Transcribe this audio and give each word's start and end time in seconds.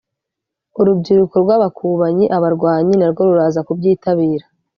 urubyiruko 0.79 1.35
rw’abakubanyi 1.43 2.25
(abarwanyi) 2.37 2.93
narwo 2.97 3.21
ruraza 3.27 3.59
kubyitabira 3.67 4.45